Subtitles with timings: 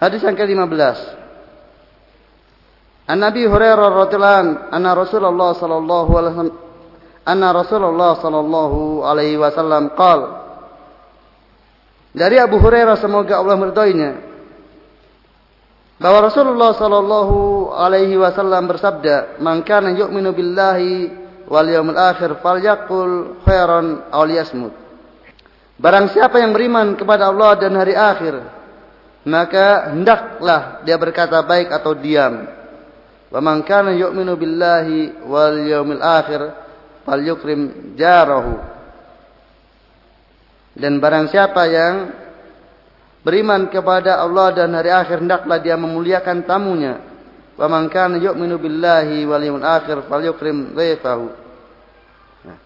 [0.00, 0.98] Hadis yang ke-15.
[3.04, 6.58] An Nabi Hurairah radhiyallahu anhu anna Rasulullah sallallahu alaihi wasallam
[7.26, 10.28] anna Rasulullah sallallahu alaihi wasallam qala
[12.16, 14.10] Dari Abu Hurairah semoga Allah meridainya
[16.00, 21.12] bahwa Rasulullah sallallahu alaihi wasallam bersabda, "Man kana yu'minu billahi
[21.44, 24.72] wal yawmil akhir falyaqul khairan aw liyasmut."
[25.76, 28.59] Barang siapa yang beriman kepada Allah dan hari akhir,
[29.28, 32.48] maka hendaklah dia berkata baik atau diam.
[33.28, 33.92] Wa man kana
[34.34, 36.40] billahi wal yawmil akhir
[37.04, 38.58] falyukrim jarahu.
[40.74, 41.94] Dan barang siapa yang
[43.20, 47.04] beriman kepada Allah dan hari akhir hendaklah dia memuliakan tamunya.
[47.60, 48.16] Wa man kana
[48.56, 51.26] billahi wal yawmil akhir falyukrim dhaifahu.
[52.48, 52.58] Nah.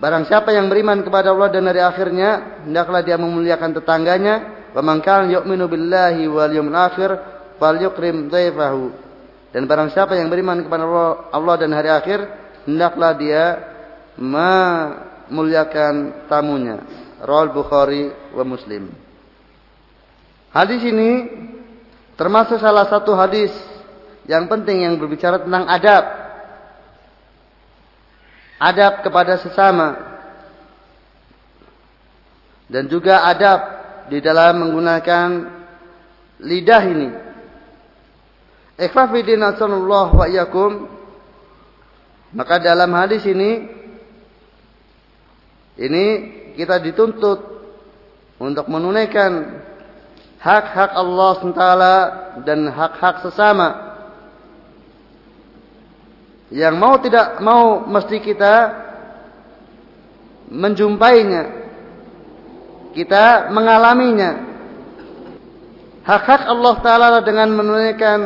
[0.00, 4.55] Barang siapa yang beriman kepada Allah dan hari akhirnya hendaklah dia memuliakan tetangganya.
[4.76, 7.16] Wa man kana billahi wal yawmil akhir
[7.56, 8.92] falyukrim dhaifahu.
[9.56, 10.84] Dan barang siapa yang beriman kepada
[11.32, 12.20] Allah dan hari akhir
[12.68, 13.56] hendaklah dia
[14.20, 16.84] memuliakan tamunya.
[17.24, 18.92] Rawal Bukhari wa Muslim.
[20.52, 21.24] Hadis ini
[22.20, 23.48] termasuk salah satu hadis
[24.28, 26.04] yang penting yang berbicara tentang adab.
[28.60, 30.20] Adab kepada sesama.
[32.68, 33.75] Dan juga adab
[34.10, 35.28] di dalam menggunakan
[36.40, 37.08] lidah ini.
[38.76, 40.72] Ikhwafidin asallallahu wa iyakum.
[42.36, 43.64] Maka dalam hadis ini
[45.80, 46.04] ini
[46.56, 47.40] kita dituntut
[48.36, 49.62] untuk menunaikan
[50.40, 51.64] hak-hak Allah SWT
[52.44, 53.68] dan hak-hak sesama.
[56.52, 58.54] Yang mau tidak mau mesti kita
[60.52, 61.65] menjumpainya.
[62.96, 64.56] Kita mengalaminya.
[66.06, 68.20] Hak-hak Allah Ta'ala dengan menunaikan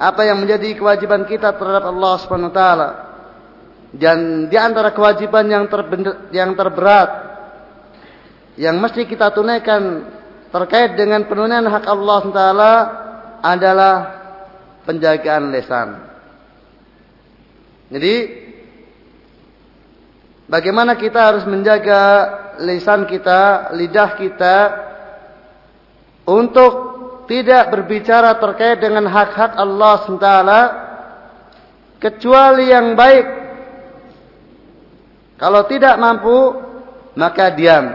[0.00, 2.88] apa yang menjadi kewajiban kita terhadap Allah Subhanahu wa taala.
[3.90, 5.64] Dan di antara kewajiban yang
[6.30, 7.10] yang terberat
[8.56, 10.08] yang mesti kita tunaikan
[10.48, 12.72] terkait dengan penunaian hak Allah Taala
[13.44, 13.94] adalah
[14.88, 15.88] penjagaan lesan.
[17.90, 18.14] Jadi
[20.46, 22.00] bagaimana kita harus menjaga
[22.60, 24.56] lisan kita, lidah kita
[26.28, 26.72] untuk
[27.26, 30.28] tidak berbicara terkait dengan hak-hak Allah SWT
[32.02, 33.26] kecuali yang baik.
[35.40, 36.36] Kalau tidak mampu,
[37.16, 37.86] maka diam.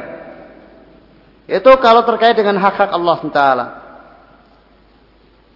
[1.45, 3.41] Itu kalau terkait dengan hak-hak Allah SWT.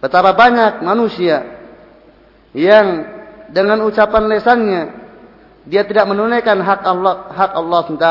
[0.00, 1.44] Betapa banyak manusia
[2.56, 3.04] yang
[3.52, 4.82] dengan ucapan lesannya
[5.68, 8.08] dia tidak menunaikan hak Allah hak Allah SWT.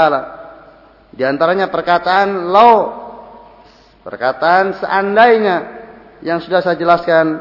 [1.10, 2.76] Di antaranya perkataan lau,
[4.06, 5.58] perkataan seandainya
[6.22, 7.40] yang sudah saya jelaskan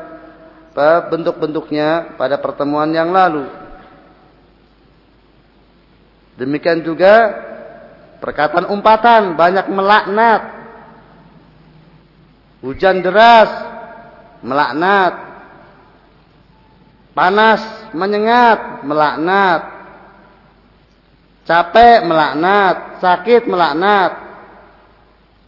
[1.10, 3.46] bentuk-bentuknya pada pertemuan yang lalu.
[6.38, 7.48] Demikian juga
[8.18, 10.42] Perkataan umpatan banyak melaknat.
[12.66, 13.50] Hujan deras
[14.42, 15.14] melaknat.
[17.14, 17.62] Panas
[17.94, 19.77] menyengat melaknat.
[21.48, 24.12] Capek melaknat, sakit melaknat.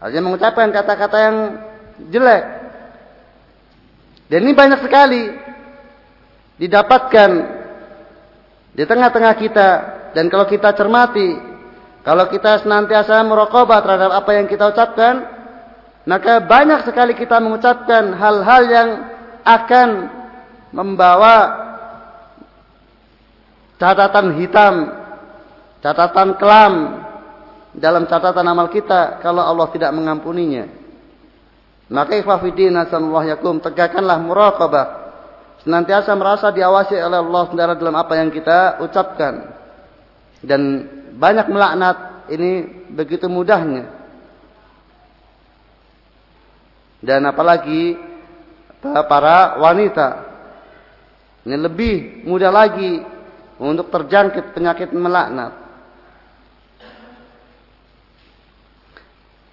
[0.01, 1.37] Artinya mengucapkan kata-kata yang
[2.09, 2.45] jelek.
[4.33, 5.29] Dan ini banyak sekali
[6.57, 7.31] didapatkan
[8.73, 9.69] di tengah-tengah kita
[10.17, 11.51] dan kalau kita cermati
[12.01, 15.21] kalau kita senantiasa merokobah terhadap apa yang kita ucapkan,
[16.09, 18.89] maka banyak sekali kita mengucapkan hal-hal yang
[19.45, 19.89] akan
[20.73, 21.37] membawa
[23.77, 24.75] catatan hitam,
[25.81, 26.75] catatan kelam
[27.77, 30.69] dalam catatan amal kita kalau Allah tidak mengampuninya.
[31.91, 34.87] Maka ikhwafidin asallallahu yakum tegakkanlah muraqabah.
[35.67, 39.59] Senantiasa merasa diawasi oleh Allah dalam apa yang kita ucapkan.
[40.41, 40.87] Dan
[41.19, 43.91] banyak melaknat ini begitu mudahnya.
[47.05, 47.99] Dan apalagi
[48.81, 50.09] para wanita.
[51.45, 53.01] Ini lebih mudah lagi
[53.61, 55.60] untuk terjangkit penyakit melaknat.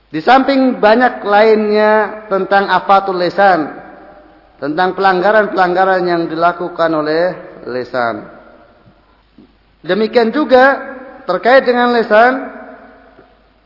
[0.07, 3.75] Di samping banyak lainnya tentang afatul lesan,
[4.57, 7.24] tentang pelanggaran-pelanggaran yang dilakukan oleh
[7.68, 8.24] lesan.
[9.83, 10.95] Demikian juga
[11.27, 12.33] terkait dengan lesan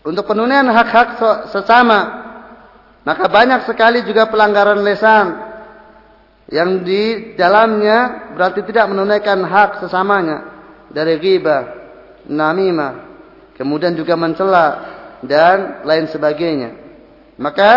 [0.01, 1.21] untuk penunaian hak-hak
[1.53, 2.21] sesama
[3.01, 5.27] maka banyak sekali juga pelanggaran lesan
[6.53, 10.37] yang di dalamnya berarti tidak menunaikan hak sesamanya
[10.91, 11.63] dari ghibah,
[12.27, 12.93] namimah,
[13.55, 14.65] kemudian juga mencela
[15.25, 16.77] dan lain sebagainya.
[17.37, 17.71] Maka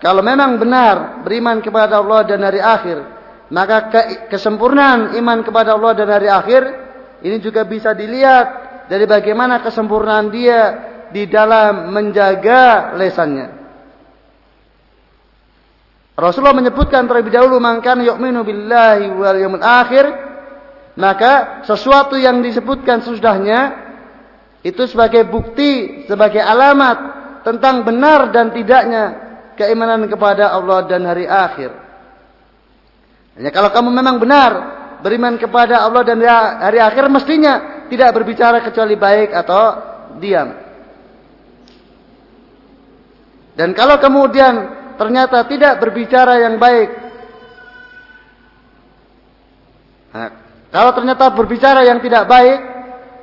[0.00, 2.98] kalau memang benar beriman kepada Allah dan hari akhir,
[3.48, 4.00] maka ke
[4.32, 6.62] kesempurnaan iman kepada Allah dan hari akhir
[7.24, 8.46] ini juga bisa dilihat
[8.92, 10.60] dari bagaimana kesempurnaan dia
[11.10, 13.56] di dalam menjaga lesannya.
[16.16, 20.04] Rasulullah menyebutkan terlebih dahulu mangkan yu'minu billahi wal yawmil akhir
[20.96, 23.85] maka sesuatu yang disebutkan sesudahnya
[24.66, 26.98] itu sebagai bukti, sebagai alamat
[27.46, 29.04] tentang benar dan tidaknya
[29.54, 31.70] keimanan kepada Allah dan hari akhir.
[33.38, 34.52] Hanya kalau kamu memang benar
[35.06, 36.18] beriman kepada Allah dan
[36.58, 39.62] hari akhir mestinya tidak berbicara kecuali baik atau
[40.18, 40.50] diam.
[43.54, 44.54] Dan kalau kemudian
[44.98, 46.90] ternyata tidak berbicara yang baik.
[50.74, 52.58] Kalau ternyata berbicara yang tidak baik,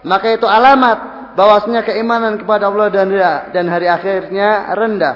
[0.07, 3.09] maka itu alamat bahwasanya keimanan kepada Allah dan
[3.53, 5.15] dan hari akhirnya rendah.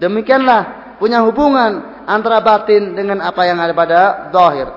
[0.00, 4.00] Demikianlah punya hubungan antara batin dengan apa yang ada pada
[4.30, 4.68] zahir.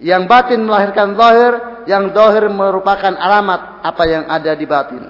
[0.00, 1.52] Yang batin melahirkan zahir,
[1.86, 5.04] yang zahir merupakan alamat apa yang ada di batin.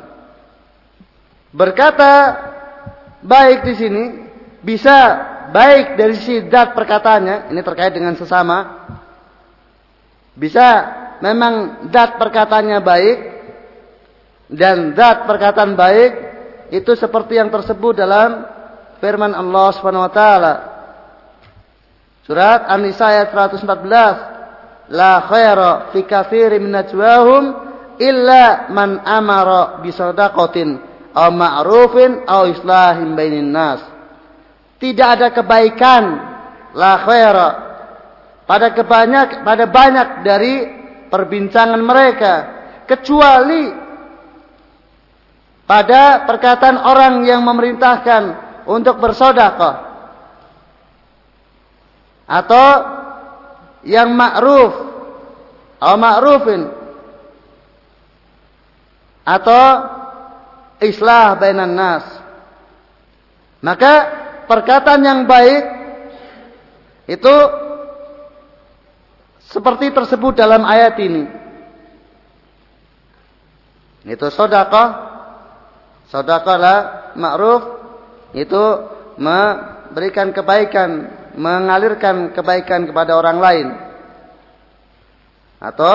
[1.55, 2.12] Berkata
[3.23, 4.05] baik di sini
[4.62, 4.97] bisa
[5.55, 8.87] baik dari sisi dat perkataannya, ini terkait dengan sesama.
[10.35, 10.67] Bisa
[11.23, 13.19] memang dat perkataannya baik
[14.49, 16.12] dan dat perkataan baik
[16.73, 18.44] itu seperti yang tersebut dalam
[19.00, 20.55] firman Allah Subhanahu wa taala.
[22.25, 24.93] Surat An-Nisa ayat 114.
[24.93, 27.44] La khaira fi katsirin min najwahum
[28.00, 30.81] illa man amara bi sadaqatin
[31.12, 33.81] aw ma'rufin aw islahin bainin nas.
[34.81, 36.05] Tidak ada kebaikan
[36.76, 37.49] la khaira
[38.44, 40.55] pada kebanyak pada banyak dari
[41.08, 42.35] perbincangan mereka
[42.85, 43.83] kecuali
[45.64, 48.22] pada perkataan orang yang memerintahkan
[48.69, 49.93] untuk bersedekah
[52.25, 52.69] atau
[53.84, 54.72] yang ma'ruf
[55.81, 56.62] atau ma'rufin
[59.25, 59.64] atau
[60.84, 62.05] islah bainan nas.
[63.64, 63.93] Maka
[64.44, 65.64] perkataan yang baik
[67.08, 67.34] itu
[69.49, 71.25] seperti tersebut dalam ayat ini.
[74.05, 75.13] Itu sodakah.
[76.08, 76.78] Sodakah lah
[77.14, 77.62] ma'ruf.
[78.34, 78.62] Itu
[79.20, 80.90] memberikan kebaikan.
[81.34, 83.66] Mengalirkan kebaikan kepada orang lain.
[85.58, 85.94] Atau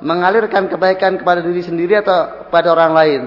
[0.00, 3.22] mengalirkan kebaikan kepada diri sendiri atau kepada orang lain.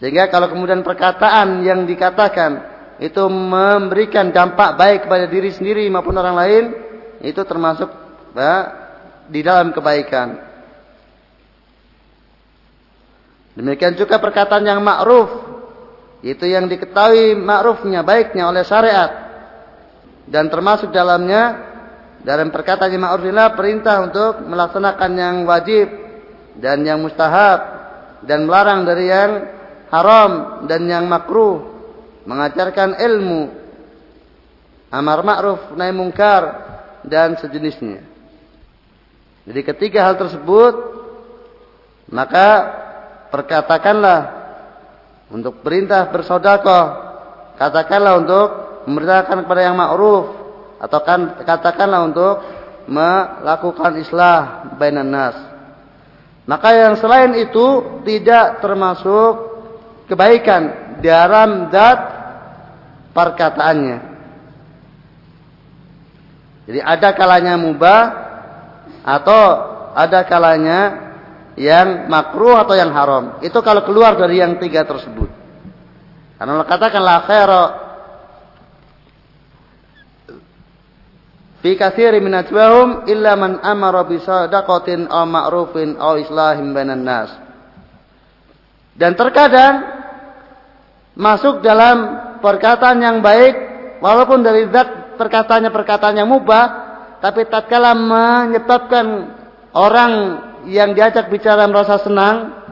[0.00, 6.36] Sehingga kalau kemudian perkataan yang dikatakan itu memberikan dampak baik kepada diri sendiri maupun orang
[6.38, 6.64] lain,
[7.22, 7.90] itu termasuk
[8.34, 8.54] ya,
[9.30, 10.51] di dalam kebaikan.
[13.52, 15.28] Demikian juga perkataan yang ma'ruf,
[16.24, 19.10] itu yang diketahui ma'rufnya, baiknya oleh syariat.
[20.24, 21.72] Dan termasuk dalamnya
[22.24, 25.88] dalam perkataan yang ma'ruf inilah perintah untuk melaksanakan yang wajib
[26.56, 27.60] dan yang mustahab
[28.24, 29.32] dan melarang dari yang
[29.92, 31.60] haram dan yang makruh,
[32.24, 33.52] mengajarkan ilmu,
[34.88, 36.42] amar ma'ruf nahi mungkar
[37.04, 38.00] dan sejenisnya.
[39.44, 40.74] Jadi ketiga hal tersebut
[42.08, 42.80] maka
[43.32, 44.20] perkatakanlah
[45.32, 46.84] untuk perintah bersodakoh,
[47.56, 48.46] katakanlah untuk
[48.84, 50.24] memerintahkan kepada yang ma'ruf
[50.76, 52.34] atau kan, katakanlah untuk
[52.84, 55.36] melakukan islah bainan nas.
[56.44, 59.32] Maka yang selain itu tidak termasuk
[60.10, 61.98] kebaikan dalam zat
[63.14, 63.98] perkataannya.
[66.66, 68.02] Jadi ada kalanya mubah
[69.02, 69.42] atau
[69.94, 71.11] ada kalanya
[71.56, 73.40] yang makruh atau yang haram.
[73.44, 75.28] Itu kalau keluar dari yang tiga tersebut.
[76.40, 77.62] Karena Allah katakan la khaira
[81.62, 87.30] fi katsiri min ajwahum illa man amara bi sadaqatin ma'rufin aw islahin bainan nas.
[88.96, 90.02] Dan terkadang
[91.16, 91.96] masuk dalam
[92.40, 93.54] perkataan yang baik
[94.00, 96.64] walaupun dari zat perkataannya perkataan yang mubah
[97.22, 99.06] tapi tatkala menyebabkan
[99.76, 100.12] orang
[100.68, 102.62] yang diajak bicara merasa senang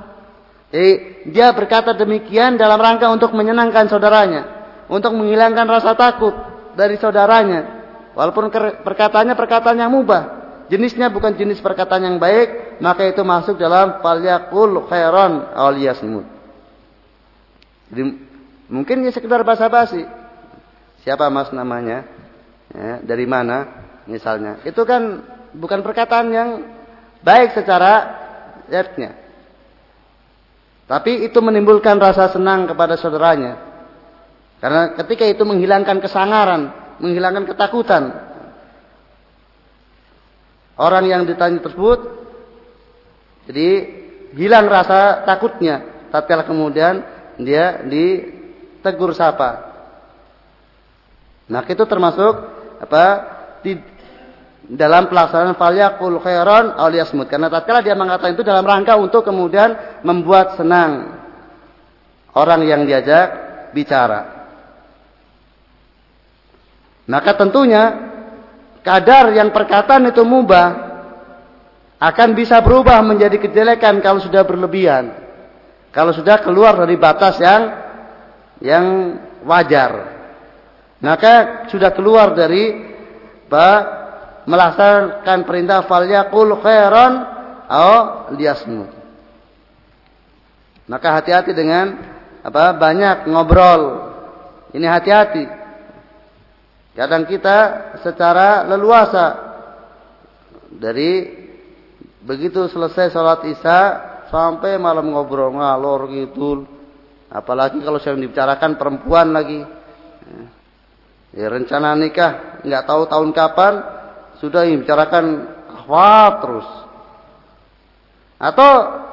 [0.71, 4.43] eh, dia berkata demikian dalam rangka untuk menyenangkan saudaranya
[4.91, 6.35] untuk menghilangkan rasa takut
[6.79, 7.83] dari saudaranya
[8.15, 8.51] walaupun
[8.87, 10.39] perkataannya perkataan yang mubah
[10.71, 16.27] jenisnya bukan jenis perkataan yang baik maka itu masuk dalam falyakul khairan awliyasmud
[17.91, 18.31] jadi
[18.71, 20.07] Mungkin ya sekedar basa-basi.
[21.03, 22.07] Siapa mas namanya?
[22.71, 23.67] Ya, dari mana?
[24.07, 24.63] Misalnya.
[24.63, 26.49] Itu kan bukan perkataan yang
[27.21, 27.93] baik secara
[28.69, 29.17] zatnya.
[30.91, 33.63] Tapi itu menimbulkan rasa senang kepada saudaranya.
[34.59, 36.63] Karena ketika itu menghilangkan kesangaran,
[36.99, 38.05] menghilangkan ketakutan.
[40.81, 42.21] Orang yang ditanya tersebut
[43.47, 43.69] jadi
[44.35, 46.07] hilang rasa takutnya.
[46.11, 47.03] Tatkala kemudian
[47.39, 49.71] dia ditegur sapa.
[51.51, 52.35] Nah, itu termasuk
[52.79, 53.05] apa?
[54.71, 57.27] Dalam pelaksanaan falyakul khairan aw liyasmut.
[57.27, 61.19] Karena tatkala dia mengatakan itu dalam rangka untuk kemudian membuat senang
[62.39, 63.27] orang yang diajak
[63.75, 64.47] bicara.
[67.11, 67.83] Maka tentunya
[68.87, 70.91] kadar yang perkataan itu mubah
[71.99, 75.11] akan bisa berubah menjadi kejelekan kalau sudah berlebihan.
[75.91, 77.63] Kalau sudah keluar dari batas yang
[78.63, 78.87] yang
[79.43, 80.23] wajar.
[81.03, 82.89] Maka sudah keluar dari
[84.49, 87.13] melaksanakan perintah falyaqul khairan
[87.71, 87.99] atau
[88.35, 88.91] liyasmut.
[90.91, 91.95] Maka hati-hati dengan
[92.43, 94.11] apa banyak ngobrol.
[94.75, 95.45] Ini hati-hati.
[96.99, 97.59] Kadang kita
[98.03, 99.27] secara leluasa
[100.75, 101.31] dari
[102.27, 103.81] begitu selesai sholat isya
[104.35, 106.67] sampai malam ngobrol ngalor gitu.
[107.31, 109.63] Apalagi kalau saya dibicarakan perempuan lagi.
[111.31, 114.00] Ya, rencana nikah nggak tahu tahun kapan
[114.41, 115.25] sudah dibicarakan
[115.69, 116.69] akhwat terus.
[118.41, 118.71] Atau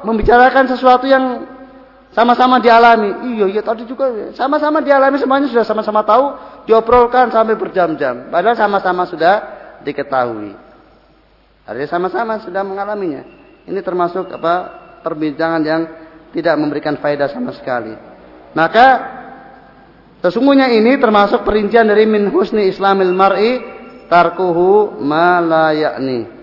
[0.07, 1.43] membicarakan sesuatu yang
[2.15, 3.35] sama-sama dialami.
[3.35, 8.31] Iya, iya tadi juga sama-sama dialami semuanya sudah sama-sama tahu diobrolkan sampai berjam-jam.
[8.31, 9.35] Padahal sama-sama sudah
[9.83, 10.55] diketahui.
[11.67, 13.21] Artinya sama-sama sudah mengalaminya.
[13.67, 14.55] Ini termasuk apa
[15.03, 15.81] perbincangan yang
[16.31, 17.91] tidak memberikan faedah sama sekali.
[18.55, 18.87] Maka
[20.23, 23.76] sesungguhnya ini termasuk perincian dari min husni islamil mar'i
[24.07, 26.37] tarkuhu ma la ya'ni.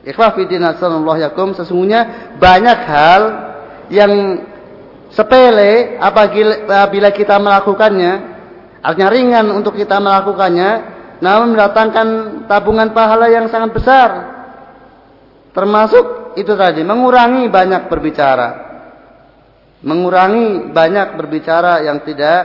[0.00, 0.72] Ikhwah fidina
[1.20, 3.22] yakum sesungguhnya banyak hal
[3.92, 4.12] yang
[5.12, 8.12] sepele apabila kita melakukannya,
[8.80, 10.70] artinya ringan untuk kita melakukannya,
[11.20, 12.08] namun mendatangkan
[12.48, 14.10] tabungan pahala yang sangat besar.
[15.52, 18.48] Termasuk itu tadi, mengurangi banyak berbicara.
[19.84, 22.40] Mengurangi banyak berbicara yang tidak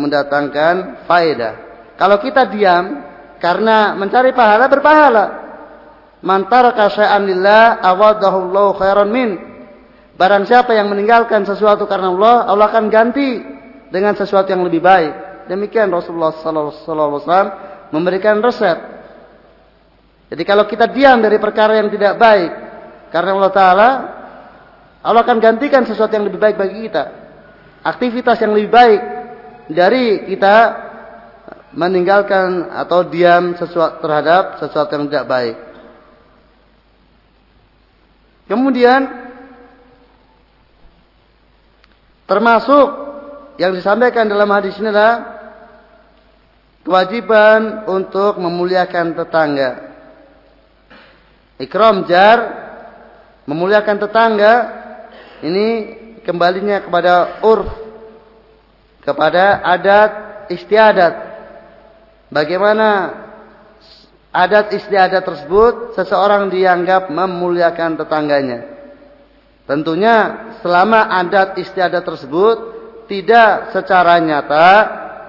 [0.00, 1.65] mendatangkan faedah.
[1.96, 3.02] Kalau kita diam
[3.40, 5.24] karena mencari pahala berpahala.
[6.24, 9.30] Mantar kasya'an lillah awadahullahu khairan min
[10.16, 13.36] Barang siapa yang meninggalkan sesuatu karena Allah, Allah akan ganti
[13.92, 15.44] dengan sesuatu yang lebih baik.
[15.52, 17.20] Demikian Rasulullah SAW
[17.92, 18.96] memberikan resep.
[20.32, 22.50] Jadi kalau kita diam dari perkara yang tidak baik
[23.12, 23.90] karena Allah Taala,
[25.04, 27.04] Allah akan gantikan sesuatu yang lebih baik bagi kita.
[27.84, 29.00] Aktivitas yang lebih baik
[29.68, 30.54] dari kita
[31.76, 35.56] meninggalkan atau diam sesuatu terhadap sesuatu yang tidak baik.
[38.48, 39.26] Kemudian
[42.26, 42.86] Termasuk
[43.56, 45.16] yang disampaikan dalam hadis ini adalah
[46.82, 49.70] kewajiban untuk memuliakan tetangga.
[51.62, 52.38] Ikram jar
[53.46, 54.54] memuliakan tetangga
[55.40, 55.66] ini
[56.26, 57.70] kembalinya kepada urf
[59.06, 60.10] kepada adat
[60.50, 61.14] istiadat.
[62.36, 62.88] Bagaimana
[64.28, 68.60] adat istiadat tersebut seseorang dianggap memuliakan tetangganya.
[69.64, 70.16] Tentunya
[70.60, 72.56] selama adat istiadat tersebut
[73.08, 74.68] tidak secara nyata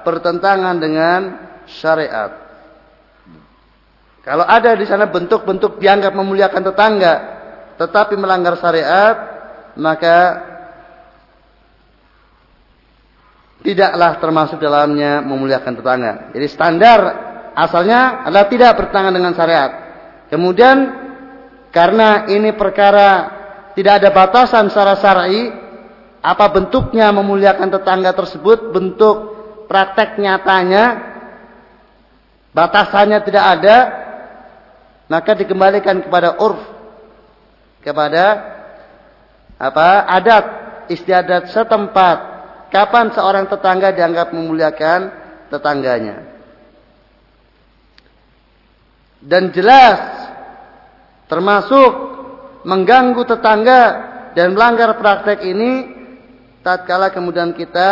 [0.03, 1.19] bertentangan dengan
[1.71, 2.43] syariat.
[4.27, 7.15] Kalau ada di sana bentuk-bentuk dianggap memuliakan tetangga
[7.79, 9.15] tetapi melanggar syariat,
[9.79, 10.46] maka
[13.67, 16.31] tidaklah termasuk dalamnya memuliakan tetangga.
[16.31, 16.99] Jadi standar
[17.51, 19.71] asalnya adalah tidak bertentangan dengan syariat.
[20.31, 20.77] Kemudian
[21.75, 23.35] karena ini perkara
[23.75, 25.51] tidak ada batasan secara syar'i
[26.23, 29.35] apa bentuknya memuliakan tetangga tersebut, bentuk
[29.67, 31.03] praktek nyatanya
[32.55, 33.77] batasannya tidak ada,
[35.11, 36.63] maka dikembalikan kepada urf
[37.83, 38.25] kepada
[39.59, 40.45] apa adat
[40.87, 42.36] istiadat setempat
[42.73, 45.01] kapan seorang tetangga dianggap memuliakan
[45.51, 46.23] tetangganya?
[49.23, 49.99] Dan jelas
[51.27, 51.91] termasuk
[52.63, 53.81] mengganggu tetangga
[54.37, 55.71] dan melanggar praktek ini
[56.61, 57.91] tatkala kemudian kita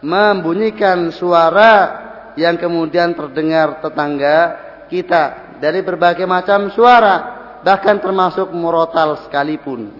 [0.00, 2.06] membunyikan suara
[2.38, 4.38] yang kemudian terdengar tetangga
[4.86, 9.90] kita dari berbagai macam suara bahkan termasuk murotal sekalipun.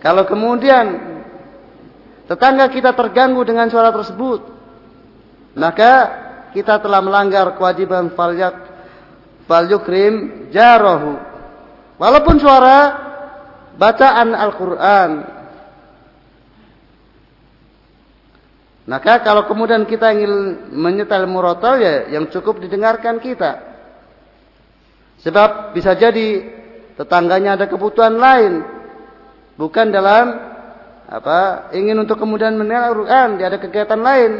[0.00, 0.86] Kalau kemudian
[2.30, 4.46] tetangga kita terganggu dengan suara tersebut
[5.58, 5.92] maka
[6.54, 8.54] kita telah melanggar kewajiban falyak
[9.50, 11.30] falyukrim jarahu
[12.00, 12.78] Walaupun suara
[13.76, 15.10] bacaan Al-Quran.
[18.88, 23.68] Maka kalau kemudian kita ingin menyetel murotal ya yang cukup didengarkan kita.
[25.20, 26.40] Sebab bisa jadi
[26.96, 28.64] tetangganya ada kebutuhan lain.
[29.60, 30.49] Bukan dalam
[31.10, 34.32] apa ingin untuk kemudian mendengar Quran, dia ada kegiatan lain.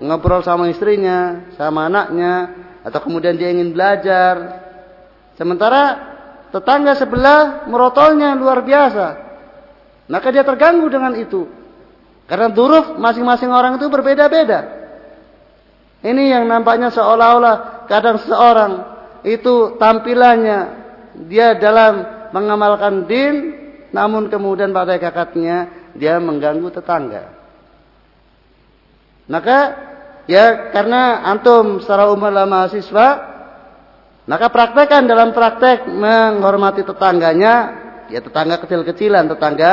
[0.00, 4.64] Ngobrol sama istrinya, sama anaknya, atau kemudian dia ingin belajar.
[5.36, 6.00] Sementara
[6.48, 9.06] tetangga sebelah merotolnya luar biasa.
[10.08, 11.44] Maka dia terganggu dengan itu.
[12.24, 14.88] Karena duruf masing-masing orang itu berbeda-beda.
[16.00, 18.72] Ini yang nampaknya seolah-olah kadang seorang
[19.26, 20.60] itu tampilannya
[21.28, 23.34] dia dalam mengamalkan din
[23.90, 27.32] namun kemudian pada kakaknya dia mengganggu tetangga.
[29.26, 29.58] Maka
[30.30, 33.08] ya karena antum secara umum mahasiswa
[34.26, 37.54] maka praktekkan dalam praktek menghormati tetangganya
[38.10, 39.72] ya tetangga kecil-kecilan tetangga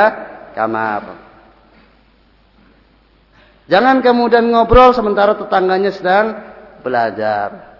[0.54, 1.02] kamar.
[3.66, 6.38] Jangan kemudian ngobrol sementara tetangganya sedang
[6.84, 7.74] belajar.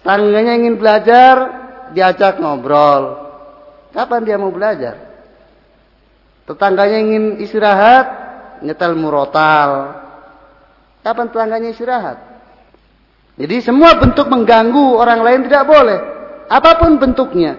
[0.00, 1.34] Tetangganya ingin belajar,
[1.92, 3.26] diajak ngobrol.
[3.92, 5.05] Kapan dia mau belajar?
[6.46, 8.06] Tetangganya ingin istirahat,
[8.62, 9.98] nyetel murotal.
[11.02, 12.18] Kapan tetangganya istirahat?
[13.36, 15.98] Jadi semua bentuk mengganggu orang lain tidak boleh.
[16.46, 17.58] Apa pun bentuknya.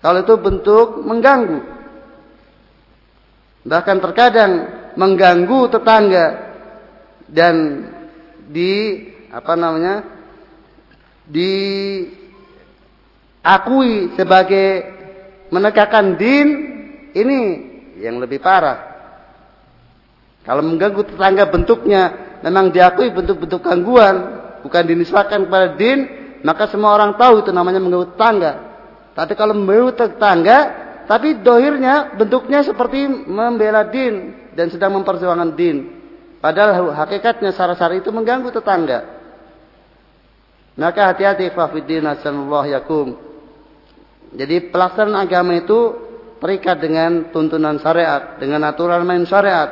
[0.00, 1.60] Kalau itu bentuk mengganggu.
[3.60, 4.52] Bahkan terkadang
[4.96, 6.26] mengganggu tetangga
[7.28, 7.86] dan
[8.48, 10.02] di apa namanya
[11.28, 12.10] diakui
[14.16, 14.99] sebagai
[15.50, 16.46] menegakkan din
[17.14, 17.38] ini
[18.00, 18.90] yang lebih parah.
[20.46, 22.02] Kalau mengganggu tetangga bentuknya
[22.40, 24.16] memang diakui bentuk-bentuk gangguan,
[24.64, 25.98] bukan dinisbahkan kepada din,
[26.40, 28.52] maka semua orang tahu itu namanya mengganggu tetangga.
[29.12, 30.58] Tapi kalau mengganggu tetangga,
[31.04, 35.76] tapi dohirnya bentuknya seperti membela din, dan sedang memperjuangkan din.
[36.40, 39.20] Padahal hakikatnya sara-sara itu mengganggu tetangga.
[40.80, 43.08] Maka hati-hati fafiddin asallallahu yakum.
[44.30, 45.94] Jadi pelaksanaan agama itu
[46.38, 49.68] terikat dengan tuntunan syariat, dengan aturan main syariat,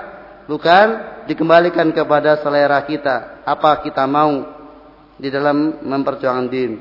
[0.50, 0.86] bukan
[1.30, 4.44] dikembalikan kepada selera kita, apa kita mau
[5.16, 6.72] di dalam memperjuangkan din.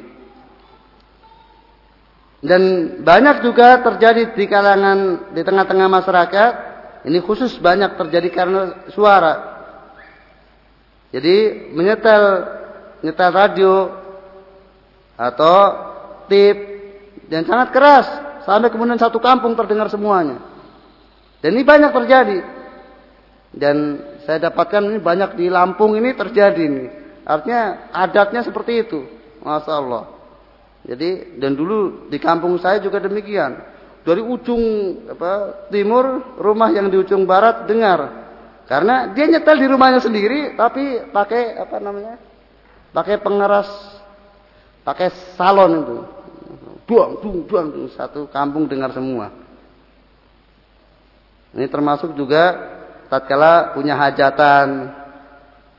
[2.37, 2.61] Dan
[3.01, 6.51] banyak juga terjadi di kalangan di tengah-tengah masyarakat
[7.09, 8.61] ini khusus banyak terjadi karena
[8.93, 9.57] suara.
[11.09, 12.23] Jadi menyetel
[13.01, 13.73] nyetel radio
[15.17, 15.57] atau
[16.29, 16.76] tip
[17.27, 18.07] dan sangat keras
[18.47, 20.39] sampai kemudian satu kampung terdengar semuanya.
[21.43, 22.39] Dan ini banyak terjadi.
[23.51, 23.75] Dan
[24.27, 26.85] saya dapatkan ini banyak di Lampung ini terjadi ini.
[27.27, 28.99] Artinya adatnya seperti itu.
[29.43, 30.03] Masya Allah.
[30.87, 33.59] Jadi dan dulu di kampung saya juga demikian
[34.07, 34.63] dari ujung
[35.11, 38.23] apa, timur rumah yang di ujung barat dengar
[38.63, 42.15] karena dia nyetel di rumahnya sendiri tapi pakai apa namanya
[42.95, 43.67] pakai pengeras
[44.87, 45.97] pakai salon itu
[46.87, 47.67] buang buang buang.
[47.93, 49.29] Satu kampung dengar semua.
[51.51, 52.55] Ini termasuk juga
[53.11, 54.95] tatkala punya hajatan.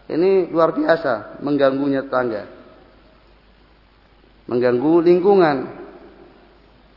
[0.09, 2.45] Ini luar biasa mengganggunya tetangga.
[4.49, 5.57] Mengganggu lingkungan.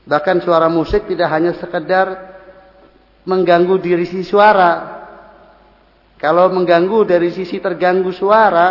[0.07, 2.07] Bahkan suara musik tidak hanya sekedar
[3.27, 5.03] mengganggu diri si suara.
[6.15, 8.67] Kalau mengganggu dari sisi terganggu suara,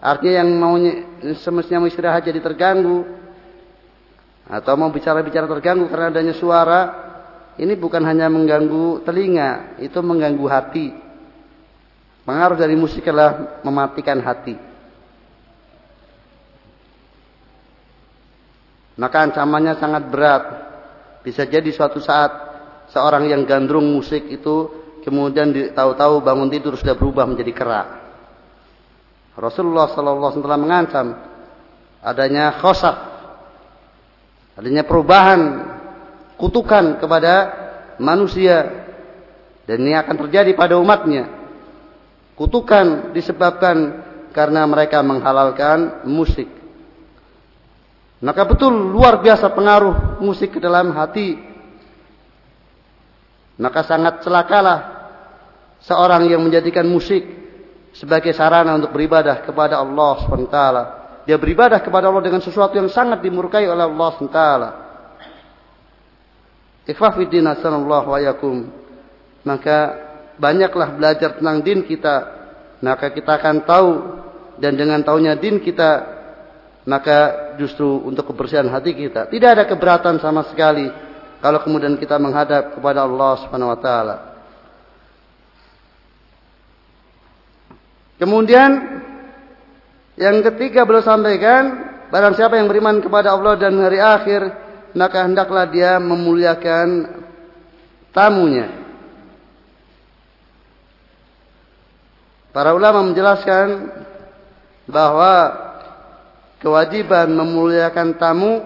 [0.00, 0.74] artinya yang mau
[1.36, 3.21] semestinya mau istirahat jadi terganggu
[4.52, 6.80] atau mau bicara-bicara terganggu karena adanya suara,
[7.56, 10.92] ini bukan hanya mengganggu telinga, itu mengganggu hati.
[12.28, 14.54] Pengaruh dari musik adalah mematikan hati.
[19.00, 20.44] Maka ancamannya sangat berat.
[21.24, 22.30] Bisa jadi suatu saat
[22.92, 24.68] seorang yang gandrung musik itu
[25.00, 27.88] kemudian tahu-tahu bangun tidur sudah berubah menjadi kerak.
[29.32, 31.16] Rasulullah wasallam mengancam
[32.04, 33.11] adanya khosaf,
[34.56, 35.40] adanya perubahan
[36.36, 37.34] kutukan kepada
[38.02, 38.82] manusia
[39.64, 41.30] dan ini akan terjadi pada umatnya.
[42.34, 44.02] Kutukan disebabkan
[44.34, 46.48] karena mereka menghalalkan musik.
[48.22, 51.38] Maka betul luar biasa pengaruh musik ke dalam hati.
[53.58, 54.78] Maka sangat celakalah
[55.84, 57.22] seorang yang menjadikan musik
[57.92, 60.58] sebagai sarana untuk beribadah kepada Allah SWT.
[61.22, 64.40] Dia beribadah kepada Allah dengan sesuatu yang sangat dimurkai oleh Allah SWT.
[66.90, 68.66] Ikhwafiddin asanallahu wa yakum.
[69.46, 69.78] Maka
[70.38, 72.42] banyaklah belajar tentang din kita.
[72.82, 73.90] Maka kita akan tahu
[74.58, 76.20] dan dengan tahunya din kita
[76.82, 80.90] maka justru untuk kebersihan hati kita tidak ada keberatan sama sekali
[81.38, 84.16] kalau kemudian kita menghadap kepada Allah Subhanahu wa taala.
[88.22, 88.70] Kemudian
[90.22, 94.40] yang ketiga beliau sampaikan, barang siapa yang beriman kepada Allah dan hari akhir,
[94.94, 97.10] maka hendaklah dia memuliakan
[98.14, 98.70] tamunya.
[102.54, 103.90] Para ulama menjelaskan
[104.86, 105.32] bahwa
[106.62, 108.62] kewajiban memuliakan tamu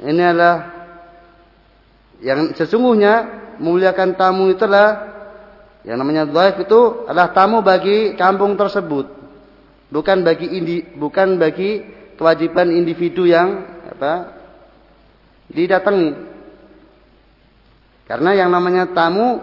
[0.00, 0.70] ini adalah
[2.22, 3.14] yang sesungguhnya
[3.58, 5.10] memuliakan tamu itulah
[5.82, 9.21] yang namanya dhaif itu adalah tamu bagi kampung tersebut
[9.92, 11.84] bukan bagi indi, bukan bagi
[12.16, 14.40] kewajiban individu yang apa
[15.52, 16.32] didatangi.
[18.08, 19.36] Karena yang namanya tamu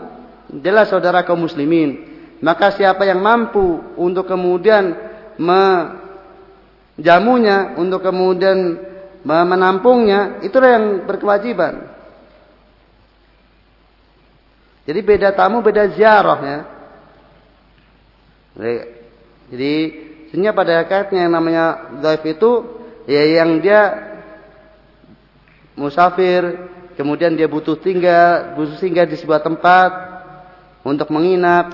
[0.49, 2.09] adalah saudara kaum muslimin.
[2.41, 4.95] Maka siapa yang mampu untuk kemudian
[6.97, 8.79] menjamunya, untuk kemudian
[9.23, 11.83] menampungnya, itulah yang berkewajiban.
[14.87, 16.65] Jadi beda tamu, beda ziarah ya.
[19.51, 21.65] Jadi sehingga pada hakikatnya yang namanya
[22.05, 22.51] dhaif itu
[23.09, 24.09] ya yang dia
[25.73, 29.91] musafir, kemudian dia butuh tinggal, butuh singgah di sebuah tempat
[30.85, 31.73] untuk menginap.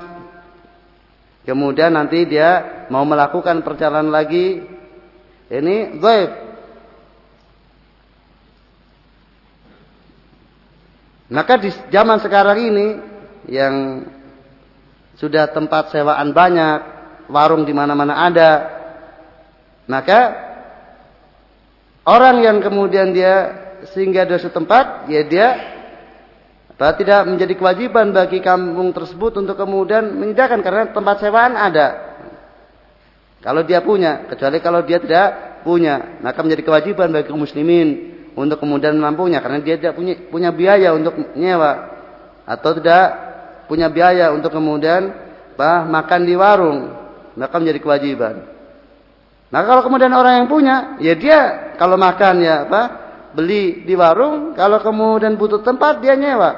[1.45, 4.65] Kemudian nanti dia mau melakukan perjalanan lagi.
[5.51, 6.31] Ini dhaif.
[11.25, 12.87] Maka di zaman sekarang ini
[13.49, 14.05] yang
[15.17, 16.94] sudah tempat sewaan banyak,
[17.29, 18.51] warung di mana-mana ada.
[19.85, 20.19] Maka
[22.05, 25.47] orang yang kemudian dia sehingga di suatu tempat, ya dia
[26.75, 31.87] apa, tidak menjadi kewajiban bagi kampung tersebut untuk kemudian menyediakan karena tempat sewaan ada.
[33.45, 38.59] Kalau dia punya, kecuali kalau dia tidak punya, maka menjadi kewajiban bagi kaum muslimin untuk
[38.59, 41.71] kemudian menampungnya karena dia tidak punya punya biaya untuk nyewa
[42.43, 43.05] atau tidak
[43.71, 45.13] punya biaya untuk kemudian
[45.55, 47.04] bah, makan di warung
[47.35, 48.35] maka menjadi kewajiban.
[49.51, 51.39] Nah kalau kemudian orang yang punya, ya dia
[51.77, 52.81] kalau makan ya apa
[53.35, 56.55] beli di warung, kalau kemudian butuh tempat dia nyewa,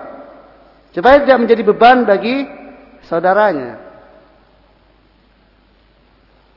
[0.94, 2.46] supaya tidak menjadi beban bagi
[3.10, 3.86] saudaranya.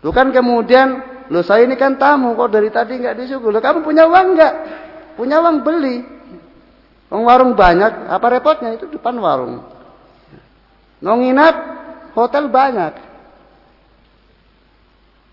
[0.01, 0.89] Bukan kemudian,
[1.29, 3.53] lo saya ini kan tamu kok dari tadi nggak disuguh.
[3.53, 4.55] Lo kamu punya uang nggak?
[5.21, 6.01] Punya uang beli.
[7.13, 9.61] Uang warung banyak, apa repotnya itu depan warung.
[11.05, 11.55] Mau nginap,
[12.17, 13.10] hotel banyak.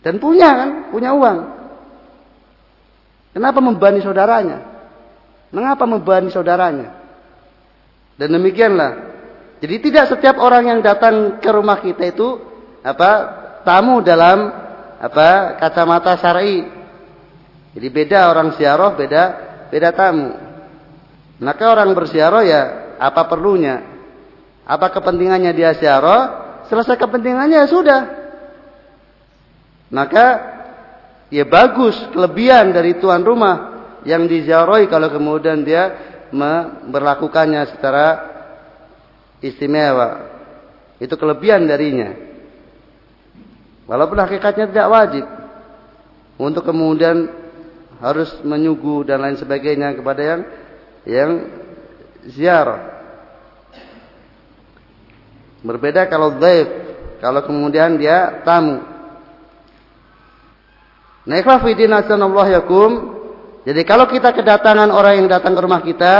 [0.05, 1.37] Dan punya kan, punya uang.
[3.33, 4.57] Kenapa membebani saudaranya?
[5.53, 6.89] Mengapa membebani saudaranya?
[8.17, 8.91] Dan demikianlah.
[9.61, 12.37] Jadi tidak setiap orang yang datang ke rumah kita itu
[12.81, 13.11] apa
[13.65, 14.49] tamu dalam
[14.97, 16.65] apa kacamata syar'i.
[17.77, 19.23] Jadi beda orang ziarah, beda
[19.69, 20.33] beda tamu.
[21.37, 22.61] Maka orang berziarah ya
[22.97, 23.85] apa perlunya?
[24.65, 26.21] Apa kepentingannya dia ziarah?
[26.67, 28.01] Selesai kepentingannya ya sudah,
[29.87, 30.25] maka
[31.31, 33.55] ya bagus kelebihan dari tuan rumah
[34.07, 35.95] yang diziarahi kalau kemudian dia
[36.31, 38.05] memperlakukannya secara
[39.43, 40.35] istimewa.
[40.97, 42.15] Itu kelebihan darinya.
[43.87, 45.25] Walaupun hakikatnya tidak wajib
[46.35, 47.31] untuk kemudian
[48.03, 50.41] harus menyuguh dan lain sebagainya kepada yang
[51.07, 51.31] yang
[52.27, 52.99] ziarah.
[55.63, 56.67] Berbeda kalau dhaif,
[57.23, 58.96] kalau kemudian dia tamu.
[61.27, 62.91] Nah, ikhwafidin yakum.
[63.67, 66.15] Jadi kalau kita kedatangan orang yang datang ke rumah kita,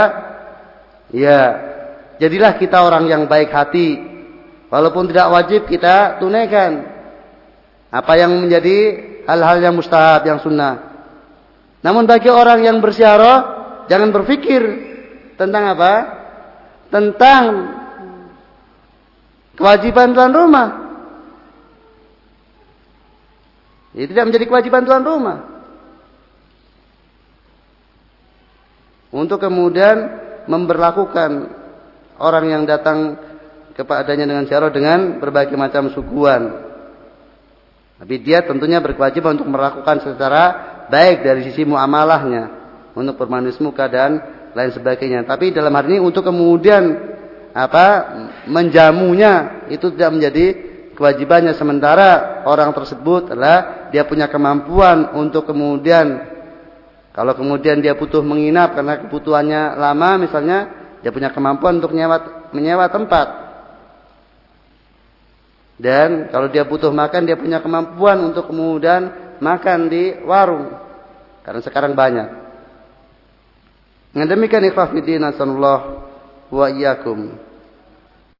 [1.16, 1.40] ya,
[2.20, 4.04] jadilah kita orang yang baik hati.
[4.68, 6.84] Walaupun tidak wajib kita tunaikan.
[7.88, 8.76] Apa yang menjadi
[9.24, 10.92] hal-hal yang mustahab, yang sunnah.
[11.80, 13.38] Namun bagi orang yang bersiaroh,
[13.88, 14.60] jangan berpikir
[15.40, 15.92] tentang apa?
[16.92, 17.42] Tentang
[19.56, 20.87] kewajiban tuan rumah.
[23.98, 25.38] Ini tidak menjadi kewajiban tuan rumah.
[29.10, 30.06] Untuk kemudian
[30.46, 31.30] memperlakukan
[32.22, 33.18] orang yang datang
[33.74, 36.70] kepadanya dengan cara dengan berbagai macam suguhan.
[37.98, 40.42] Tapi dia tentunya berkewajiban untuk melakukan secara
[40.86, 42.54] baik dari sisi muamalahnya
[42.94, 44.22] untuk bermanis muka dan
[44.54, 45.26] lain sebagainya.
[45.26, 46.94] Tapi dalam hal ini untuk kemudian
[47.50, 48.14] apa
[48.46, 50.67] menjamunya itu tidak menjadi
[50.98, 51.54] kewajibannya.
[51.54, 56.34] Sementara orang tersebut adalah dia punya kemampuan untuk kemudian
[57.14, 60.58] kalau kemudian dia butuh menginap karena kebutuhannya lama misalnya
[61.02, 63.26] dia punya kemampuan untuk menyewa, menyewa tempat.
[65.78, 70.74] Dan kalau dia butuh makan dia punya kemampuan untuk kemudian makan di warung.
[71.46, 72.28] Karena sekarang banyak.
[74.10, 75.80] Dengan demikian ikhwah fillah
[76.50, 77.47] wa iyyakum